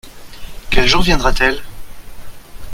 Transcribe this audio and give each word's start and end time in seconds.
Quel 0.71 0.87
jour 0.87 1.03
viendra-t-elle? 1.03 1.61